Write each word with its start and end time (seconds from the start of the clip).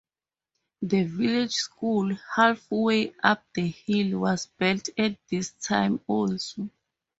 The 0.81 1.03
village 1.03 1.51
school, 1.53 2.15
halfway 2.35 3.13
up 3.21 3.43
the 3.53 3.67
hill, 3.67 4.17
was 4.21 4.47
built 4.47 4.89
at 4.97 5.15
this 5.29 5.51
time 5.51 6.01
also. 6.07 6.71